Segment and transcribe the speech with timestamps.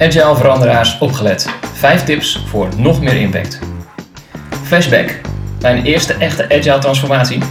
[0.00, 1.46] Agile veranderaars opgelet.
[1.72, 3.58] 5 tips voor nog meer impact.
[4.62, 5.20] Flashback.
[5.60, 7.42] Mijn eerste echte agile transformatie.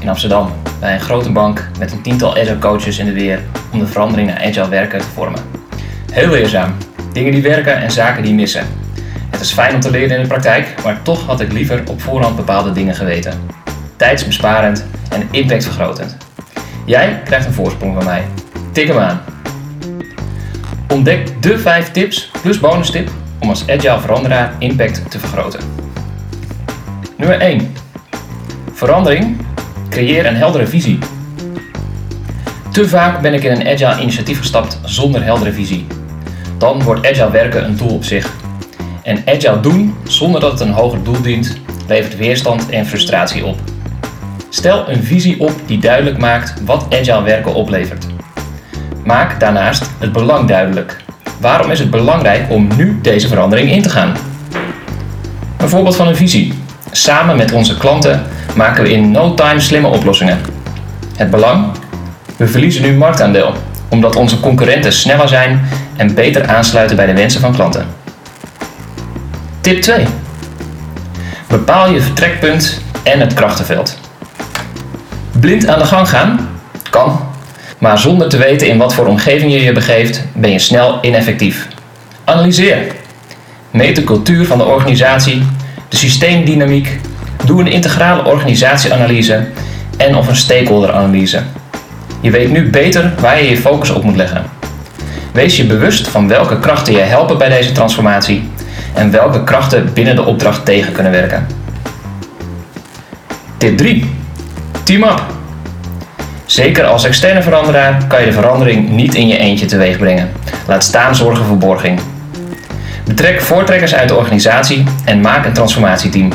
[0.00, 3.40] In Amsterdam, bij een grote bank met een tiental agile coaches in de weer
[3.72, 5.40] om de verandering naar agile werken te vormen.
[6.12, 6.76] Heel leerzaam.
[7.12, 8.66] Dingen die werken en zaken die missen.
[9.30, 12.02] Het is fijn om te leren in de praktijk, maar toch had ik liever op
[12.02, 13.40] voorhand bepaalde dingen geweten.
[13.96, 16.16] Tijdsbesparend en impactvergrotend.
[16.84, 18.24] Jij krijgt een voorsprong van mij.
[18.72, 19.20] Tik hem aan.
[20.90, 25.60] Ontdek de 5 tips plus bonus tip om als agile veranderaar impact te vergroten.
[27.16, 27.72] Nummer 1.
[28.72, 29.36] Verandering.
[29.88, 30.98] Creëer een heldere visie.
[32.72, 35.86] Te vaak ben ik in een agile initiatief gestapt zonder heldere visie.
[36.58, 38.32] Dan wordt agile werken een doel op zich.
[39.02, 41.56] En agile doen zonder dat het een hoger doel dient,
[41.88, 43.58] levert weerstand en frustratie op.
[44.48, 48.06] Stel een visie op die duidelijk maakt wat agile werken oplevert.
[49.10, 50.96] Maak daarnaast het belang duidelijk.
[51.40, 54.16] Waarom is het belangrijk om nu deze verandering in te gaan?
[55.56, 56.52] Een voorbeeld van een visie.
[56.90, 58.22] Samen met onze klanten
[58.56, 60.40] maken we in no time slimme oplossingen.
[61.16, 61.66] Het belang?
[62.36, 63.54] We verliezen nu marktaandeel,
[63.88, 67.86] omdat onze concurrenten sneller zijn en beter aansluiten bij de wensen van klanten.
[69.60, 70.06] Tip 2.
[71.48, 73.98] Bepaal je vertrekpunt en het krachtenveld.
[75.40, 76.48] Blind aan de gang gaan?
[76.90, 77.29] Kan.
[77.80, 81.68] Maar zonder te weten in wat voor omgeving je je begeeft, ben je snel ineffectief.
[82.24, 82.78] Analyseer.
[83.70, 85.42] Meet de cultuur van de organisatie,
[85.88, 87.00] de systeemdynamiek,
[87.44, 89.46] doe een integrale organisatieanalyse
[89.96, 91.42] en of een stakeholderanalyse.
[92.20, 94.44] Je weet nu beter waar je je focus op moet leggen.
[95.32, 98.48] Wees je bewust van welke krachten je helpen bij deze transformatie
[98.94, 101.46] en welke krachten binnen de opdracht tegen kunnen werken.
[103.56, 104.10] Tip 3.
[104.84, 105.39] Team up.
[106.50, 110.30] Zeker als externe veranderaar kan je de verandering niet in je eentje teweeg brengen.
[110.66, 112.00] Laat staan zorgen voor borging.
[113.04, 116.32] Betrek voortrekkers uit de organisatie en maak een transformatieteam.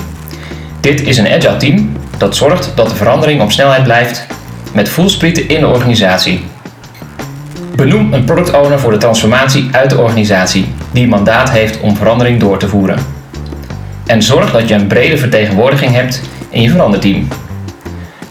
[0.79, 4.25] Dit is een agile team dat zorgt dat de verandering op snelheid blijft
[4.73, 6.45] met voelsprieten in de organisatie.
[7.75, 12.39] Benoem een product owner voor de transformatie uit de organisatie die mandaat heeft om verandering
[12.39, 13.05] door te voeren.
[14.05, 17.27] En zorg dat je een brede vertegenwoordiging hebt in je veranderteam.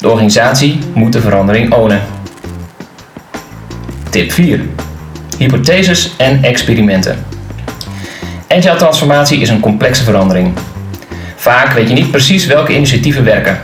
[0.05, 2.01] De organisatie moet de verandering ownen.
[4.11, 4.61] Tip 4.
[5.39, 7.25] Hypotheses en experimenten.
[8.49, 10.53] Agile transformatie is een complexe verandering.
[11.37, 13.61] Vaak weet je niet precies welke initiatieven werken.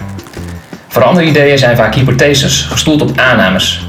[0.89, 3.87] Veranderideeën zijn vaak hypotheses, gestoeld op aannames.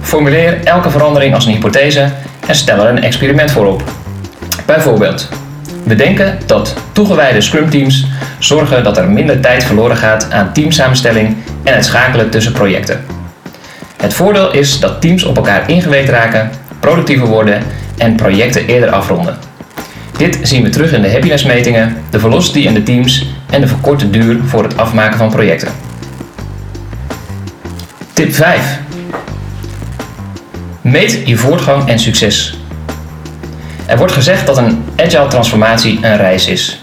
[0.00, 2.12] Formuleer elke verandering als een hypothese
[2.46, 3.82] en stel er een experiment voor op.
[4.66, 5.28] Bijvoorbeeld,
[5.88, 8.06] we denken dat toegewijde Scrum teams
[8.38, 13.04] zorgen dat er minder tijd verloren gaat aan teamsamenstelling en het schakelen tussen projecten.
[13.96, 16.50] Het voordeel is dat teams op elkaar ingeweekt raken,
[16.80, 17.62] productiever worden
[17.96, 19.36] en projecten eerder afronden.
[20.16, 24.10] Dit zien we terug in de happinessmetingen, de velocity in de teams en de verkorte
[24.10, 25.68] duur voor het afmaken van projecten.
[28.12, 28.78] Tip 5.
[30.80, 32.57] Meet je voortgang en succes.
[33.88, 36.82] Er wordt gezegd dat een agile transformatie een reis is.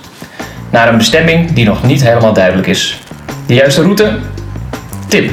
[0.70, 3.00] Naar een bestemming die nog niet helemaal duidelijk is.
[3.46, 4.18] De juiste route?
[5.08, 5.32] Tip.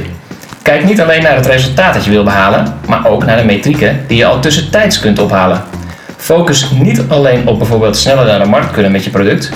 [0.63, 4.05] Kijk niet alleen naar het resultaat dat je wil behalen, maar ook naar de metrieken
[4.09, 5.63] die je al tussentijds kunt ophalen.
[6.17, 9.51] Focus niet alleen op bijvoorbeeld sneller naar de markt kunnen met je product,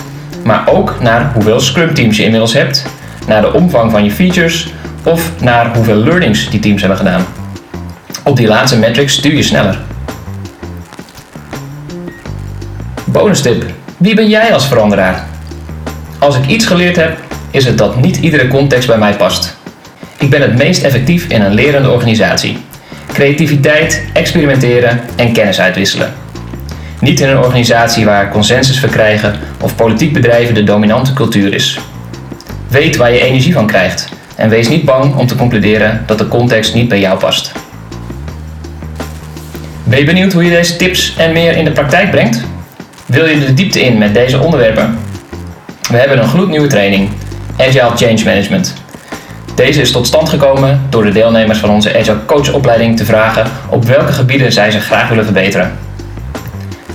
[0.45, 2.87] maar ook naar hoeveel Scrum teams je inmiddels hebt,
[3.27, 4.69] naar de omvang van je features
[5.03, 7.27] of naar hoeveel learnings die teams hebben gedaan.
[8.23, 9.79] Op die laatste metrics stuur je sneller.
[13.17, 13.65] Bonus tip.
[13.97, 15.27] Wie ben jij als veranderaar?
[16.19, 17.19] Als ik iets geleerd heb,
[17.51, 19.57] is het dat niet iedere context bij mij past.
[20.19, 22.59] Ik ben het meest effectief in een lerende organisatie.
[23.13, 26.13] Creativiteit, experimenteren en kennis uitwisselen.
[27.01, 31.79] Niet in een organisatie waar consensus verkrijgen of politiek bedrijven de dominante cultuur is.
[32.69, 36.29] Weet waar je energie van krijgt en wees niet bang om te concluderen dat de
[36.29, 37.53] context niet bij jou past.
[39.85, 42.55] Ben je benieuwd hoe je deze tips en meer in de praktijk brengt?
[43.07, 44.99] Wil je de diepte in met deze onderwerpen?
[45.91, 47.09] We hebben een gloednieuwe training,
[47.57, 48.75] Agile Change Management.
[49.55, 53.47] Deze is tot stand gekomen door de deelnemers van onze Agile Coach opleiding te vragen
[53.69, 55.79] op welke gebieden zij zich graag willen verbeteren.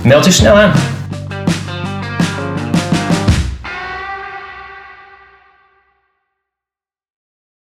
[0.02, 0.72] Meld je snel aan!